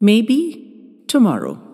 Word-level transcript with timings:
Maybe 0.00 1.04
tomorrow. 1.08 1.69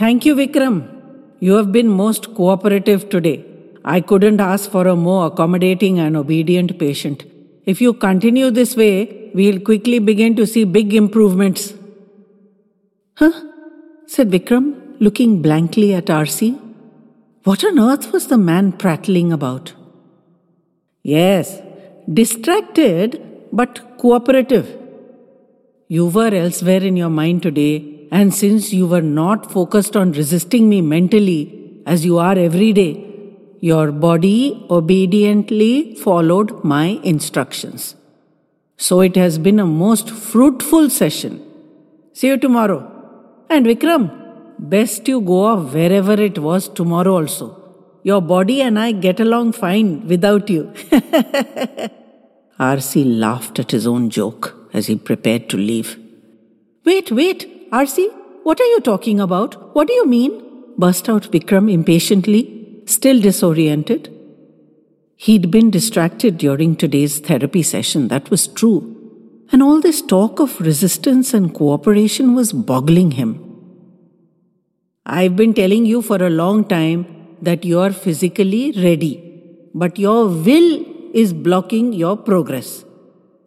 Thank 0.00 0.24
you, 0.24 0.36
Vikram. 0.36 0.76
You 1.40 1.54
have 1.54 1.72
been 1.72 1.88
most 1.88 2.32
cooperative 2.34 3.08
today. 3.10 3.44
I 3.84 4.00
couldn't 4.00 4.40
ask 4.40 4.70
for 4.70 4.86
a 4.86 4.94
more 4.94 5.26
accommodating 5.26 5.98
and 5.98 6.16
obedient 6.16 6.78
patient. 6.78 7.24
If 7.66 7.80
you 7.80 7.92
continue 7.92 8.52
this 8.52 8.76
way, 8.76 9.32
we'll 9.34 9.58
quickly 9.58 9.98
begin 9.98 10.36
to 10.36 10.46
see 10.46 10.62
big 10.62 10.94
improvements. 10.94 11.74
Huh? 13.16 13.32
said 14.06 14.30
Vikram, 14.30 14.94
looking 15.00 15.42
blankly 15.42 15.92
at 15.94 16.06
RC. 16.06 16.56
What 17.42 17.64
on 17.64 17.80
earth 17.80 18.12
was 18.12 18.28
the 18.28 18.38
man 18.38 18.72
prattling 18.72 19.32
about? 19.32 19.74
Yes, 21.02 21.60
distracted 22.12 23.20
but 23.52 23.98
cooperative. 23.98 24.76
You 25.88 26.06
were 26.06 26.32
elsewhere 26.32 26.82
in 26.84 26.96
your 26.96 27.10
mind 27.10 27.42
today 27.42 27.97
and 28.10 28.34
since 28.34 28.72
you 28.72 28.86
were 28.86 29.02
not 29.02 29.50
focused 29.50 29.96
on 29.96 30.12
resisting 30.12 30.68
me 30.68 30.80
mentally, 30.80 31.82
as 31.86 32.04
you 32.04 32.18
are 32.18 32.38
every 32.38 32.72
day, 32.72 33.04
your 33.60 33.90
body 33.92 34.66
obediently 34.70 35.94
followed 35.96 36.62
my 36.62 37.00
instructions. 37.02 37.96
So 38.76 39.00
it 39.00 39.16
has 39.16 39.38
been 39.38 39.58
a 39.58 39.66
most 39.66 40.10
fruitful 40.10 40.90
session. 40.90 41.44
See 42.12 42.28
you 42.28 42.36
tomorrow. 42.36 42.80
And 43.50 43.66
Vikram, 43.66 44.04
best 44.58 45.08
you 45.08 45.20
go 45.20 45.44
off 45.44 45.74
wherever 45.74 46.12
it 46.12 46.38
was 46.38 46.68
tomorrow 46.68 47.16
also. 47.16 47.56
Your 48.04 48.20
body 48.22 48.62
and 48.62 48.78
I 48.78 48.92
get 48.92 49.18
along 49.20 49.52
fine 49.52 50.06
without 50.06 50.48
you. 50.48 50.72
RC 52.58 53.18
laughed 53.18 53.58
at 53.58 53.70
his 53.72 53.86
own 53.86 54.10
joke 54.10 54.54
as 54.72 54.86
he 54.86 54.96
prepared 54.96 55.48
to 55.50 55.56
leave. 55.56 55.98
Wait, 56.84 57.10
wait, 57.10 57.57
RC, 57.72 58.08
what 58.44 58.58
are 58.60 58.66
you 58.66 58.80
talking 58.80 59.20
about? 59.20 59.74
What 59.74 59.88
do 59.88 59.94
you 59.94 60.06
mean? 60.06 60.44
burst 60.78 61.08
out 61.08 61.24
Vikram 61.32 61.70
impatiently, 61.70 62.82
still 62.86 63.20
disoriented. 63.20 64.08
He'd 65.16 65.50
been 65.50 65.70
distracted 65.70 66.38
during 66.38 66.76
today's 66.76 67.18
therapy 67.18 67.62
session, 67.62 68.08
that 68.08 68.30
was 68.30 68.46
true. 68.46 68.94
And 69.50 69.62
all 69.62 69.80
this 69.80 70.00
talk 70.00 70.38
of 70.38 70.60
resistance 70.60 71.34
and 71.34 71.52
cooperation 71.52 72.34
was 72.34 72.52
boggling 72.52 73.10
him. 73.12 73.44
I've 75.04 75.36
been 75.36 75.52
telling 75.52 75.84
you 75.84 76.00
for 76.00 76.22
a 76.22 76.30
long 76.30 76.64
time 76.64 77.36
that 77.42 77.64
you're 77.64 77.90
physically 77.90 78.72
ready, 78.72 79.12
but 79.74 79.98
your 79.98 80.28
will 80.28 80.84
is 81.12 81.32
blocking 81.32 81.92
your 81.92 82.16
progress. 82.16 82.84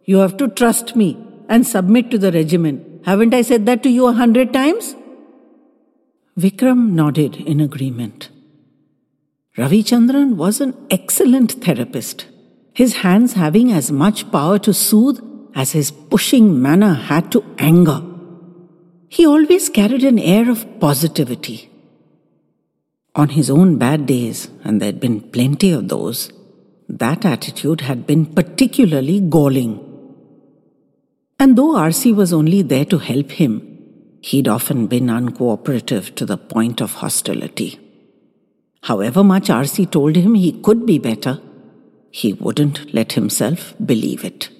You 0.04 0.18
have 0.18 0.36
to 0.36 0.48
trust 0.48 0.94
me 0.94 1.16
and 1.48 1.66
submit 1.66 2.10
to 2.10 2.18
the 2.18 2.30
regimen 2.30 2.91
haven't 3.04 3.34
I 3.34 3.42
said 3.42 3.66
that 3.66 3.82
to 3.82 3.90
you 3.90 4.06
a 4.06 4.12
hundred 4.12 4.52
times? 4.52 4.94
Vikram 6.38 6.92
nodded 6.92 7.36
in 7.36 7.60
agreement. 7.60 8.30
Ravichandran 9.56 10.36
was 10.36 10.60
an 10.60 10.74
excellent 10.90 11.52
therapist, 11.64 12.26
his 12.72 12.96
hands 12.96 13.34
having 13.34 13.70
as 13.70 13.92
much 13.92 14.30
power 14.32 14.58
to 14.60 14.72
soothe 14.72 15.20
as 15.54 15.72
his 15.72 15.90
pushing 15.90 16.62
manner 16.62 16.94
had 16.94 17.30
to 17.32 17.44
anger. 17.58 18.00
He 19.08 19.26
always 19.26 19.68
carried 19.68 20.04
an 20.04 20.18
air 20.18 20.50
of 20.50 20.80
positivity. 20.80 21.68
On 23.14 23.28
his 23.28 23.50
own 23.50 23.76
bad 23.76 24.06
days, 24.06 24.48
and 24.64 24.80
there'd 24.80 25.00
been 25.00 25.20
plenty 25.20 25.70
of 25.72 25.88
those, 25.88 26.32
that 26.88 27.26
attitude 27.26 27.82
had 27.82 28.06
been 28.06 28.24
particularly 28.24 29.20
galling. 29.20 29.91
And 31.42 31.58
though 31.58 31.74
RC 31.74 32.14
was 32.14 32.32
only 32.32 32.62
there 32.62 32.84
to 32.84 32.98
help 32.98 33.32
him, 33.32 33.52
he'd 34.20 34.46
often 34.46 34.86
been 34.86 35.08
uncooperative 35.08 36.14
to 36.14 36.24
the 36.24 36.36
point 36.36 36.80
of 36.80 36.92
hostility. 36.94 37.80
However 38.84 39.24
much 39.24 39.48
RC 39.48 39.90
told 39.90 40.14
him 40.14 40.36
he 40.36 40.52
could 40.52 40.86
be 40.86 41.00
better, 41.00 41.40
he 42.12 42.32
wouldn't 42.32 42.94
let 42.94 43.14
himself 43.14 43.74
believe 43.84 44.24
it. 44.24 44.50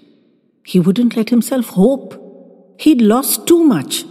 He 0.65 0.81
wouldn't 0.81 1.15
let 1.17 1.31
himself 1.31 1.69
hope. 1.69 2.17
He'd 2.81 3.01
lost 3.01 3.47
too 3.47 3.63
much. 3.63 4.05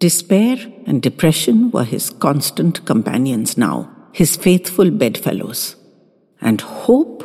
Despair 0.00 0.56
and 0.84 1.00
depression 1.00 1.70
were 1.70 1.84
his 1.84 2.10
constant 2.10 2.84
companions 2.86 3.56
now, 3.56 3.88
his 4.12 4.34
faithful 4.34 4.90
bedfellows. 4.90 5.76
And 6.40 6.60
hope 6.60 7.22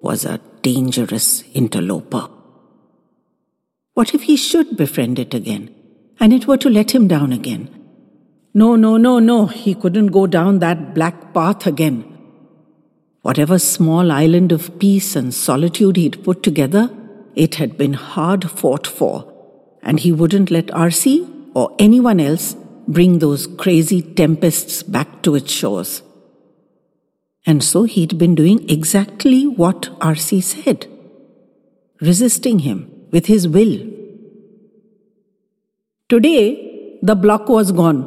was 0.00 0.24
a 0.24 0.40
dangerous 0.62 1.44
interloper. 1.52 2.30
What 3.96 4.12
if 4.12 4.24
he 4.24 4.36
should 4.36 4.76
befriend 4.76 5.18
it 5.18 5.32
again, 5.32 5.74
and 6.20 6.30
it 6.30 6.46
were 6.46 6.58
to 6.58 6.68
let 6.68 6.94
him 6.94 7.08
down 7.08 7.32
again? 7.32 7.70
No, 8.52 8.76
no, 8.76 8.98
no, 8.98 9.18
no, 9.18 9.46
he 9.46 9.74
couldn't 9.74 10.08
go 10.08 10.26
down 10.26 10.58
that 10.58 10.94
black 10.94 11.32
path 11.32 11.66
again. 11.66 12.02
Whatever 13.22 13.58
small 13.58 14.12
island 14.12 14.52
of 14.52 14.78
peace 14.78 15.16
and 15.16 15.32
solitude 15.32 15.96
he'd 15.96 16.22
put 16.22 16.42
together, 16.42 16.90
it 17.34 17.54
had 17.54 17.78
been 17.78 17.94
hard 17.94 18.50
fought 18.50 18.86
for, 18.86 19.32
and 19.82 19.98
he 20.00 20.12
wouldn't 20.12 20.50
let 20.50 20.66
RC 20.66 21.52
or 21.54 21.74
anyone 21.78 22.20
else 22.20 22.54
bring 22.86 23.20
those 23.20 23.46
crazy 23.46 24.02
tempests 24.02 24.82
back 24.82 25.22
to 25.22 25.34
its 25.36 25.50
shores. 25.50 26.02
And 27.46 27.64
so 27.64 27.84
he'd 27.84 28.18
been 28.18 28.34
doing 28.34 28.68
exactly 28.68 29.46
what 29.46 29.88
RC 30.00 30.42
said 30.42 30.86
resisting 32.02 32.58
him 32.58 32.92
with 33.16 33.32
his 33.32 33.48
will. 33.56 33.74
Today, 36.08 36.98
the 37.02 37.14
block 37.14 37.48
was 37.48 37.72
gone. 37.72 38.00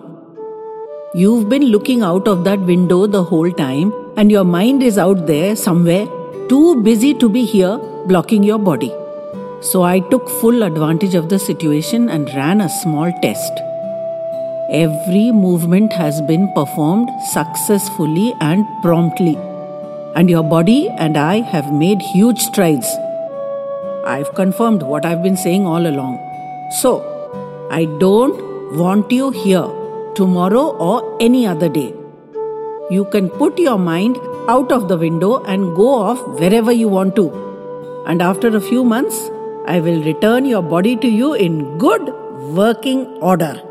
You've 1.15 1.49
been 1.49 1.63
looking 1.75 2.03
out 2.03 2.27
of 2.27 2.43
that 2.43 2.59
window 2.59 2.99
the 3.07 3.23
whole 3.23 3.51
time, 3.51 3.91
and 4.17 4.31
your 4.31 4.43
mind 4.43 4.83
is 4.83 4.99
out 5.05 5.25
there 5.25 5.55
somewhere, 5.55 6.05
too 6.51 6.83
busy 6.83 7.13
to 7.15 7.29
be 7.37 7.43
here, 7.55 7.77
blocking 8.11 8.43
your 8.43 8.59
body. 8.59 8.93
So 9.61 9.83
I 9.83 9.99
took 10.11 10.29
full 10.29 10.63
advantage 10.69 11.15
of 11.15 11.27
the 11.33 11.39
situation 11.39 12.07
and 12.09 12.33
ran 12.35 12.61
a 12.61 12.69
small 12.69 13.11
test. 13.23 13.65
Every 14.85 15.31
movement 15.31 15.93
has 15.93 16.21
been 16.21 16.47
performed 16.53 17.09
successfully 17.31 18.33
and 18.39 18.65
promptly. 18.83 19.35
And 20.15 20.29
your 20.29 20.43
body 20.43 20.81
and 20.89 21.17
I 21.17 21.41
have 21.41 21.73
made 21.73 22.01
huge 22.13 22.39
strides 22.39 22.87
I've 24.09 24.33
confirmed 24.33 24.81
what 24.81 25.05
I've 25.05 25.21
been 25.23 25.37
saying 25.37 25.65
all 25.65 25.85
along. 25.87 26.17
So, 26.81 26.91
I 27.71 27.85
don't 27.99 28.77
want 28.77 29.11
you 29.11 29.29
here 29.31 29.67
tomorrow 30.15 30.65
or 30.87 31.17
any 31.21 31.45
other 31.45 31.69
day. 31.69 31.93
You 32.89 33.05
can 33.11 33.29
put 33.29 33.59
your 33.59 33.77
mind 33.77 34.17
out 34.47 34.71
of 34.71 34.87
the 34.87 34.97
window 34.97 35.43
and 35.43 35.75
go 35.75 35.89
off 35.93 36.21
wherever 36.39 36.71
you 36.71 36.87
want 36.87 37.15
to. 37.17 37.25
And 38.07 38.21
after 38.21 38.55
a 38.55 38.61
few 38.61 38.83
months, 38.83 39.29
I 39.67 39.79
will 39.79 40.01
return 40.03 40.45
your 40.45 40.63
body 40.63 40.95
to 40.95 41.07
you 41.07 41.33
in 41.33 41.77
good 41.77 42.13
working 42.61 43.05
order. 43.31 43.61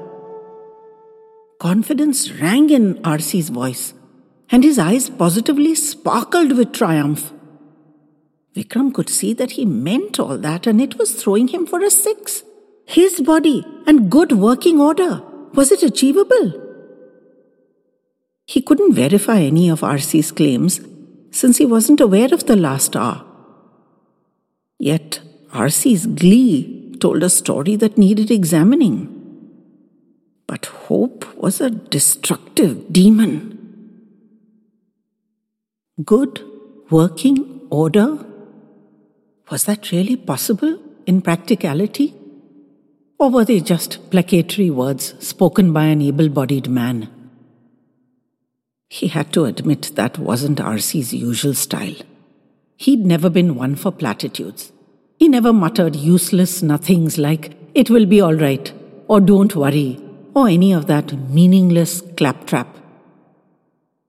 Confidence 1.59 2.31
rang 2.41 2.71
in 2.71 2.95
RC's 3.03 3.49
voice, 3.49 3.95
and 4.51 4.63
his 4.63 4.79
eyes 4.79 5.11
positively 5.11 5.75
sparkled 5.75 6.57
with 6.57 6.73
triumph. 6.73 7.33
Vikram 8.55 8.93
could 8.93 9.09
see 9.09 9.33
that 9.35 9.53
he 9.53 9.65
meant 9.65 10.19
all 10.19 10.37
that 10.39 10.67
and 10.67 10.81
it 10.81 10.99
was 10.99 11.15
throwing 11.15 11.49
him 11.49 11.67
for 11.67 11.81
a 11.83 11.91
six. 11.91 12.43
His 12.87 13.21
body 13.21 13.65
and 13.87 14.11
good 14.11 14.33
working 14.33 14.81
order. 14.81 15.23
Was 15.55 15.71
it 15.71 15.83
achievable? 15.83 16.65
He 18.47 18.63
couldn't 18.63 18.95
verify 18.95 19.41
any 19.41 19.69
of 19.69 19.81
RC's 19.81 20.33
claims 20.33 20.81
since 21.31 21.59
he 21.59 21.67
wasn't 21.67 22.01
aware 22.01 22.33
of 22.33 22.47
the 22.47 22.57
last 22.57 22.97
hour. 22.97 23.25
Yet 24.79 25.21
RC's 25.53 26.07
glee 26.07 26.97
told 27.01 27.23
a 27.23 27.31
story 27.31 27.77
that 27.77 27.99
needed 27.99 28.31
examining. 28.31 29.15
But 30.47 30.67
hope 30.67 31.27
was 31.37 31.61
a 31.61 31.71
destructive 31.71 32.93
demon. 32.93 33.59
Good 36.05 36.43
working 36.91 37.61
order 37.71 38.25
Was 39.51 39.65
that 39.65 39.93
really 39.93 40.17
possible 40.17 40.79
in 41.07 41.23
practicality? 41.23 42.15
Or 43.19 43.31
were 43.31 43.47
they 43.47 43.61
just 43.61 44.11
placatory 44.11 44.71
words 44.71 45.15
spoken 45.27 45.73
by 45.73 45.85
an 45.85 46.03
able 46.03 46.29
bodied 46.29 46.69
man? 46.69 47.09
He 48.91 49.09
had 49.09 49.33
to 49.33 49.47
admit 49.47 49.93
that 49.95 50.19
wasn't 50.19 50.59
RC's 50.59 51.15
usual 51.15 51.55
style. 51.55 51.97
He'd 52.77 53.07
never 53.07 53.31
been 53.31 53.55
one 53.55 53.75
for 53.75 53.91
platitudes. 53.91 54.73
He 55.19 55.29
never 55.29 55.53
muttered 55.53 55.97
useless 55.97 56.63
nothings 56.63 57.19
like, 57.19 57.57
it 57.75 57.91
will 57.91 58.07
be 58.07 58.21
all 58.21 58.35
right, 58.35 58.73
or 59.09 59.21
don't 59.21 59.57
worry, 59.57 59.99
or 60.35 60.49
any 60.49 60.73
of 60.73 60.87
that 60.87 61.13
meaningless 61.31 62.03
claptrap. 62.17 62.77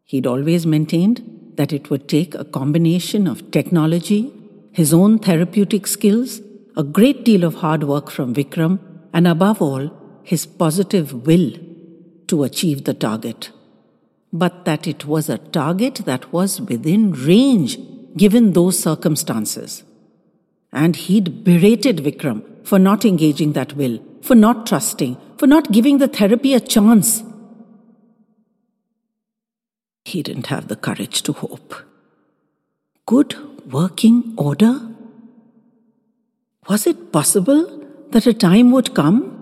He'd 0.03 0.27
always 0.27 0.65
maintained 0.65 1.53
that 1.55 1.73
it 1.73 1.89
would 1.89 2.07
take 2.07 2.35
a 2.35 2.45
combination 2.45 3.25
of 3.27 3.51
technology, 3.51 4.33
his 4.71 4.93
own 4.93 5.19
therapeutic 5.19 5.87
skills, 5.87 6.41
a 6.77 6.83
great 6.83 7.23
deal 7.25 7.43
of 7.43 7.55
hard 7.55 7.83
work 7.83 8.09
from 8.09 8.33
Vikram, 8.33 8.79
and 9.13 9.27
above 9.27 9.61
all, 9.61 9.91
his 10.23 10.45
positive 10.45 11.25
will 11.25 11.51
to 12.27 12.43
achieve 12.43 12.83
the 12.83 12.93
target 12.93 13.49
but 14.31 14.65
that 14.65 14.87
it 14.87 15.05
was 15.05 15.29
a 15.29 15.37
target 15.37 15.95
that 16.05 16.31
was 16.31 16.61
within 16.61 17.11
range 17.11 17.77
given 18.15 18.53
those 18.53 18.77
circumstances. 18.77 19.83
And 20.71 20.95
he'd 20.95 21.43
berated 21.43 21.97
Vikram 21.97 22.43
for 22.65 22.77
not 22.77 23.05
engaging 23.05 23.53
that 23.53 23.73
will, 23.73 23.99
for 24.21 24.35
not 24.35 24.67
trusting, 24.67 25.17
for 25.37 25.47
not 25.47 25.71
giving 25.71 25.97
the 25.97 26.07
therapy 26.07 26.53
a 26.53 26.59
chance. 26.59 27.23
He 30.05 30.21
didn't 30.21 30.47
have 30.47 30.67
the 30.67 30.75
courage 30.75 31.23
to 31.23 31.33
hope. 31.33 31.75
Good 33.05 33.35
working 33.71 34.33
order? 34.37 34.81
Was 36.67 36.87
it 36.87 37.11
possible 37.11 37.85
that 38.11 38.25
a 38.25 38.33
time 38.33 38.71
would 38.71 38.95
come 38.95 39.35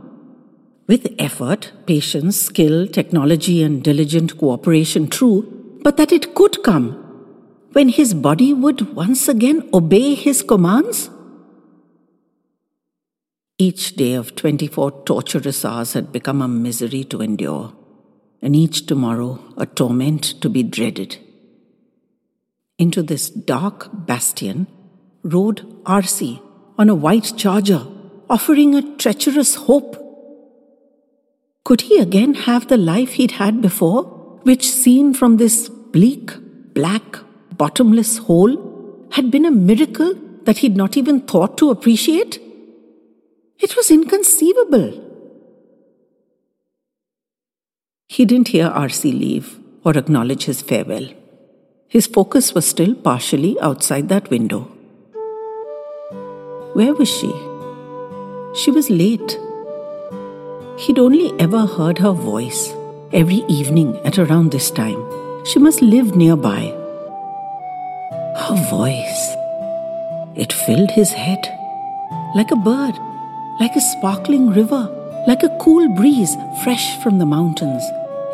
with 0.88 1.14
effort, 1.20 1.72
patience, 1.86 2.38
skill, 2.38 2.88
technology, 2.88 3.62
and 3.64 3.84
diligent 3.84 4.38
cooperation, 4.38 5.08
true, 5.08 5.80
but 5.84 5.98
that 5.98 6.12
it 6.12 6.34
could 6.36 6.64
come 6.64 7.04
when 7.74 7.90
his 7.90 8.14
body 8.14 8.54
would 8.54 8.96
once 8.96 9.28
again 9.28 9.70
obey 9.74 10.16
his 10.16 10.42
commands? 10.42 11.10
Each 13.58 13.96
day 13.96 14.14
of 14.14 14.36
24 14.36 15.04
torturous 15.04 15.66
hours 15.66 15.94
had 15.94 16.12
become 16.12 16.42
a 16.42 16.48
misery 16.48 17.04
to 17.06 17.22
endure, 17.22 17.74
and 18.42 18.56
each 18.56 18.86
tomorrow 18.86 19.40
a 19.58 19.66
torment 19.66 20.24
to 20.42 20.50
be 20.50 20.64
dreaded. 20.64 21.18
Into 22.80 23.02
this 23.02 23.30
dark 23.30 23.90
bastion 23.92 24.68
rode 25.24 25.62
RC 25.84 26.42
on 26.78 26.90
a 26.90 26.96
white 26.96 27.34
charger, 27.36 27.88
offering 28.30 28.76
a 28.76 28.98
treacherous 28.98 29.56
hope 29.56 30.08
could 31.68 31.82
he 31.82 31.98
again 31.98 32.34
have 32.34 32.70
the 32.70 32.78
life 32.78 33.16
he'd 33.16 33.32
had 33.32 33.62
before, 33.62 34.04
which, 34.44 34.72
seen 34.72 35.14
from 35.14 35.36
this 35.36 35.68
bleak, 35.68 36.32
black, 36.74 37.18
bottomless 37.58 38.20
hole, 38.20 38.54
had 39.12 39.30
been 39.30 39.44
a 39.44 39.52
miracle 39.52 40.14
that 40.46 40.60
he'd 40.60 40.78
not 40.78 40.96
even 40.96 41.20
thought 41.20 41.58
to 41.58 41.70
appreciate? 41.70 42.40
It 43.60 43.76
was 43.76 43.92
inconceivable. 43.92 44.88
He 48.08 48.24
didn't 48.24 48.48
hear 48.48 48.68
R.C. 48.68 49.12
leave 49.12 49.60
or 49.84 49.98
acknowledge 49.98 50.46
his 50.46 50.62
farewell. 50.62 51.10
His 51.90 52.06
focus 52.06 52.54
was 52.54 52.68
still 52.68 52.94
partially 52.96 53.58
outside 53.62 54.10
that 54.10 54.30
window. 54.30 54.68
Where 56.74 56.94
was 56.94 57.08
she? 57.08 57.32
She 58.54 58.72
was 58.72 58.90
late. 58.90 59.40
He'd 60.78 61.00
only 61.00 61.32
ever 61.40 61.66
heard 61.66 61.98
her 62.00 62.12
voice 62.12 62.74
every 63.14 63.42
evening 63.48 63.98
at 64.04 64.20
around 64.20 64.52
this 64.52 64.70
time. 64.70 65.02
She 65.46 65.60
must 65.60 65.82
live 65.82 66.14
nearby. 66.14 66.74
Her 68.36 68.68
voice. 68.70 69.36
It 70.36 70.52
filled 70.52 70.92
his 70.92 71.12
head 71.12 71.40
like 72.36 72.52
a 72.52 72.58
bird, 72.58 72.96
like 73.62 73.78
a 73.78 73.82
sparkling 73.82 74.50
river, 74.50 74.92
like 75.26 75.44
a 75.44 75.58
cool 75.62 75.88
breeze 75.96 76.36
fresh 76.64 77.02
from 77.02 77.18
the 77.18 77.26
mountains. 77.26 77.84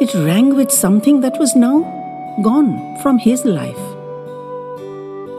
It 0.02 0.12
rang 0.16 0.56
with 0.56 0.72
something 0.72 1.22
that 1.22 1.38
was 1.38 1.56
now 1.56 2.03
gone 2.42 2.98
from 3.02 3.20
his 3.20 3.46
life. 3.46 3.84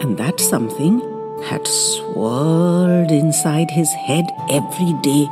And 0.00 0.16
that 0.18 0.38
something 0.40 1.00
had 1.44 1.66
swirled 1.66 3.10
inside 3.10 3.70
his 3.70 3.92
head 3.92 4.30
every 4.50 4.92
day 5.02 5.28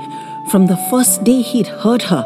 from 0.50 0.66
the 0.66 0.76
first 0.90 1.24
day 1.24 1.40
he'd 1.40 1.68
heard 1.68 2.02
her, 2.02 2.24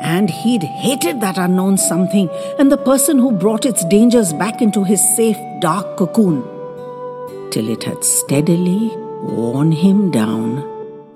and 0.00 0.28
he'd 0.28 0.62
hated 0.62 1.20
that 1.20 1.38
unknown 1.38 1.78
something 1.78 2.28
and 2.58 2.70
the 2.70 2.76
person 2.76 3.18
who 3.18 3.32
brought 3.32 3.64
its 3.64 3.84
dangers 3.86 4.32
back 4.34 4.60
into 4.60 4.84
his 4.84 5.00
safe, 5.16 5.38
dark 5.60 5.96
cocoon, 5.96 6.42
till 7.50 7.68
it 7.68 7.84
had 7.84 8.04
steadily 8.04 8.92
worn 9.22 9.72
him 9.72 10.10
down, 10.10 10.58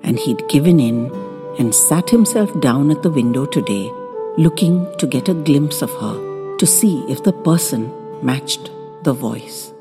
and 0.01 0.17
he'd 0.17 0.47
given 0.49 0.79
in 0.79 1.11
and 1.59 1.75
sat 1.75 2.09
himself 2.09 2.59
down 2.61 2.89
at 2.89 3.03
the 3.03 3.11
window 3.11 3.45
today, 3.45 3.91
looking 4.37 4.87
to 4.97 5.05
get 5.05 5.29
a 5.29 5.33
glimpse 5.33 5.81
of 5.81 5.91
her, 6.01 6.28
to 6.59 6.65
see 6.65 7.03
if 7.09 7.23
the 7.23 7.33
person 7.33 7.91
matched 8.21 8.69
the 9.03 9.13
voice. 9.13 9.73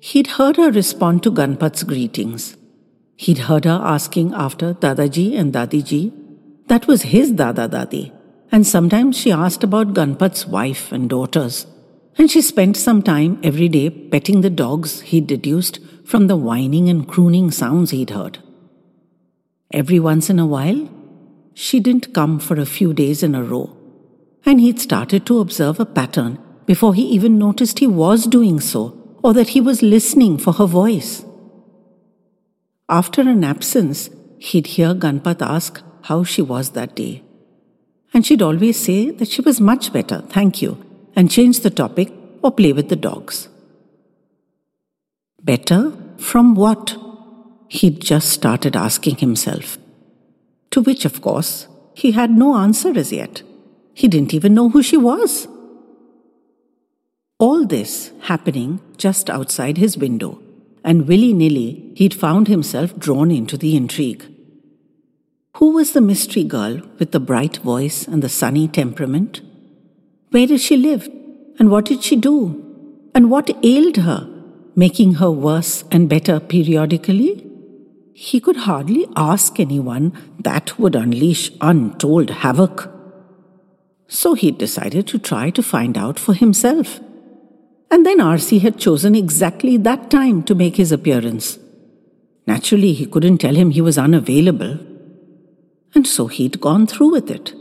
He'd 0.00 0.28
heard 0.38 0.56
her 0.56 0.70
respond 0.70 1.22
to 1.24 1.32
Ganpat's 1.32 1.82
greetings 1.82 2.56
He'd 3.18 3.38
heard 3.38 3.64
her 3.64 3.80
asking 3.82 4.32
after 4.32 4.74
Dadaji 4.74 5.36
and 5.36 5.52
Dadiji. 5.52 6.12
That 6.68 6.86
was 6.86 7.02
his 7.02 7.32
Dada 7.32 7.68
Dadi. 7.68 8.12
And 8.52 8.64
sometimes 8.64 9.18
she 9.18 9.32
asked 9.32 9.64
about 9.64 9.92
Ganpat's 9.92 10.46
wife 10.46 10.92
and 10.92 11.10
daughters. 11.10 11.66
And 12.16 12.30
she 12.30 12.40
spent 12.40 12.76
some 12.76 13.02
time 13.02 13.40
every 13.42 13.68
day 13.68 13.90
petting 13.90 14.42
the 14.42 14.50
dogs 14.50 15.00
he'd 15.00 15.26
deduced 15.26 15.80
from 16.04 16.28
the 16.28 16.36
whining 16.36 16.88
and 16.88 17.08
crooning 17.08 17.50
sounds 17.50 17.90
he'd 17.90 18.10
heard. 18.10 18.38
Every 19.72 19.98
once 19.98 20.30
in 20.30 20.38
a 20.38 20.46
while, 20.46 20.88
she 21.54 21.80
didn't 21.80 22.14
come 22.14 22.38
for 22.38 22.60
a 22.60 22.64
few 22.64 22.94
days 22.94 23.24
in 23.24 23.34
a 23.34 23.42
row. 23.42 23.76
And 24.44 24.60
he'd 24.60 24.80
started 24.80 25.26
to 25.26 25.40
observe 25.40 25.80
a 25.80 25.86
pattern 25.86 26.38
before 26.66 26.94
he 26.94 27.02
even 27.02 27.38
noticed 27.38 27.78
he 27.78 27.86
was 27.86 28.26
doing 28.26 28.60
so 28.60 28.94
or 29.22 29.32
that 29.34 29.50
he 29.50 29.60
was 29.60 29.82
listening 29.82 30.38
for 30.38 30.52
her 30.54 30.66
voice. 30.66 31.24
After 32.88 33.22
an 33.22 33.44
absence, 33.44 34.10
he'd 34.38 34.68
hear 34.68 34.94
Ganpat 34.94 35.42
ask 35.42 35.82
how 36.02 36.24
she 36.24 36.42
was 36.42 36.70
that 36.70 36.94
day. 36.94 37.22
And 38.14 38.24
she'd 38.24 38.42
always 38.42 38.78
say 38.78 39.10
that 39.10 39.28
she 39.28 39.42
was 39.42 39.60
much 39.60 39.92
better, 39.92 40.22
thank 40.28 40.62
you, 40.62 40.82
and 41.14 41.30
change 41.30 41.60
the 41.60 41.70
topic 41.70 42.12
or 42.42 42.50
play 42.50 42.72
with 42.72 42.88
the 42.88 42.96
dogs. 42.96 43.48
Better 45.42 45.92
from 46.18 46.54
what? 46.54 46.96
He'd 47.68 48.00
just 48.00 48.30
started 48.30 48.76
asking 48.76 49.16
himself. 49.16 49.76
To 50.70 50.80
which, 50.80 51.04
of 51.04 51.20
course, 51.20 51.68
he 51.94 52.12
had 52.12 52.30
no 52.30 52.56
answer 52.56 52.96
as 52.98 53.12
yet. 53.12 53.42
He 54.00 54.06
didn't 54.06 54.32
even 54.32 54.54
know 54.54 54.68
who 54.68 54.80
she 54.80 54.96
was. 54.96 55.48
All 57.40 57.66
this 57.66 58.12
happening 58.32 58.80
just 58.96 59.28
outside 59.28 59.76
his 59.76 59.98
window 59.98 60.40
and 60.84 61.08
willy 61.08 61.32
nilly 61.32 61.92
he'd 61.96 62.14
found 62.14 62.46
himself 62.46 62.96
drawn 62.96 63.32
into 63.32 63.56
the 63.56 63.74
intrigue. 63.76 64.24
Who 65.56 65.72
was 65.72 65.94
the 65.94 66.00
mystery 66.00 66.44
girl 66.44 66.80
with 67.00 67.10
the 67.10 67.18
bright 67.18 67.56
voice 67.56 68.06
and 68.06 68.22
the 68.22 68.28
sunny 68.28 68.68
temperament? 68.68 69.40
Where 70.30 70.46
did 70.46 70.60
she 70.60 70.76
live? 70.76 71.08
And 71.58 71.68
what 71.68 71.86
did 71.86 72.04
she 72.04 72.14
do? 72.14 72.36
And 73.16 73.32
what 73.32 73.50
ailed 73.64 73.96
her, 73.96 74.28
making 74.76 75.14
her 75.14 75.32
worse 75.32 75.82
and 75.90 76.08
better 76.08 76.38
periodically? 76.38 77.44
He 78.12 78.38
could 78.38 78.58
hardly 78.58 79.08
ask 79.16 79.58
anyone 79.58 80.12
that 80.38 80.78
would 80.78 80.94
unleash 80.94 81.50
untold 81.60 82.30
havoc. 82.30 82.97
So 84.08 84.34
he 84.34 84.50
decided 84.50 85.06
to 85.08 85.18
try 85.18 85.50
to 85.50 85.62
find 85.62 85.96
out 85.96 86.18
for 86.18 86.32
himself. 86.32 87.00
And 87.90 88.04
then 88.04 88.18
RC 88.18 88.60
had 88.62 88.78
chosen 88.78 89.14
exactly 89.14 89.76
that 89.76 90.10
time 90.10 90.42
to 90.44 90.54
make 90.54 90.76
his 90.76 90.92
appearance. 90.92 91.58
Naturally, 92.46 92.94
he 92.94 93.06
couldn't 93.06 93.38
tell 93.38 93.54
him 93.54 93.70
he 93.70 93.82
was 93.82 93.98
unavailable. 93.98 94.78
And 95.94 96.06
so 96.06 96.26
he'd 96.26 96.60
gone 96.60 96.86
through 96.86 97.12
with 97.12 97.30
it. 97.30 97.54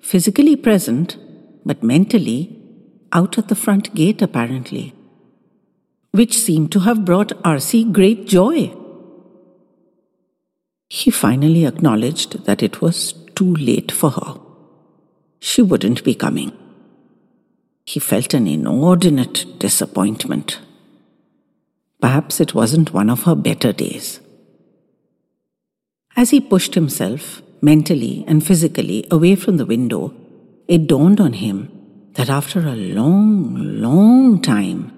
Physically 0.00 0.56
present, 0.56 1.16
but 1.64 1.82
mentally 1.82 2.54
out 3.12 3.38
at 3.38 3.48
the 3.48 3.54
front 3.54 3.94
gate, 3.94 4.20
apparently. 4.20 4.94
Which 6.10 6.36
seemed 6.36 6.70
to 6.72 6.80
have 6.80 7.06
brought 7.06 7.42
RC 7.42 7.92
great 7.92 8.26
joy. 8.26 8.74
He 10.90 11.10
finally 11.10 11.64
acknowledged 11.66 12.44
that 12.44 12.62
it 12.62 12.80
was 12.80 13.14
too 13.34 13.54
late 13.54 13.92
for 13.92 14.10
her. 14.10 14.47
She 15.40 15.62
wouldn't 15.62 16.04
be 16.04 16.14
coming 16.14 16.52
he 17.88 17.98
felt 17.98 18.34
an 18.34 18.46
inordinate 18.46 19.58
disappointment. 19.58 20.58
Perhaps 22.02 22.38
it 22.38 22.52
wasn't 22.52 22.92
one 22.92 23.08
of 23.08 23.22
her 23.22 23.34
better 23.34 23.72
days. 23.72 24.20
As 26.14 26.28
he 26.28 26.38
pushed 26.38 26.74
himself, 26.74 27.40
mentally 27.62 28.26
and 28.28 28.46
physically, 28.46 29.06
away 29.10 29.36
from 29.36 29.56
the 29.56 29.64
window, 29.64 30.12
it 30.68 30.86
dawned 30.86 31.18
on 31.18 31.32
him 31.32 31.56
that 32.12 32.28
after 32.28 32.60
a 32.60 32.76
long, 32.76 33.80
long 33.80 34.42
time, 34.42 34.92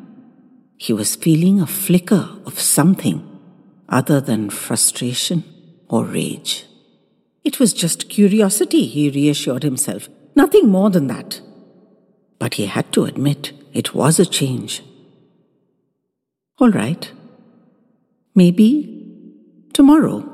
he 0.76 0.92
was 0.92 1.14
feeling 1.14 1.61
a 1.61 1.68
flicker 1.68 2.28
of 2.44 2.59
something 2.59 3.25
other 3.88 4.20
than 4.20 4.50
frustration 4.50 5.44
or 5.88 6.04
rage. 6.04 6.66
It 7.44 7.61
was 7.61 7.73
just 7.73 8.09
curiosity, 8.09 8.87
he 8.87 9.11
reassured 9.11 9.62
himself, 9.62 10.09
nothing 10.34 10.68
more 10.68 10.90
than 10.90 11.06
that. 11.08 11.40
But 12.38 12.54
he 12.54 12.66
had 12.66 12.92
to 12.92 13.04
admit 13.04 13.52
it 13.72 13.94
was 13.94 14.18
a 14.18 14.26
change. 14.26 14.82
All 16.58 16.70
right. 16.70 17.10
Maybe 18.34 19.06
tomorrow. 19.72 20.29